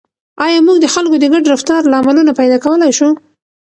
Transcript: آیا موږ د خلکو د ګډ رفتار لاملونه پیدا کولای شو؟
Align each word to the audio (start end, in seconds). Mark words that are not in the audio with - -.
آیا 0.45 0.59
موږ 0.65 0.77
د 0.81 0.87
خلکو 0.93 1.15
د 1.19 1.25
ګډ 1.33 1.43
رفتار 1.53 1.81
لاملونه 1.93 2.31
پیدا 2.39 2.57
کولای 2.65 2.91
شو؟ 2.97 3.09